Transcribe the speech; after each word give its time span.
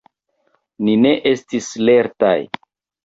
Ni 0.87 0.95
ne 1.03 1.11
estis 1.33 1.69
lertaj. 1.91 2.37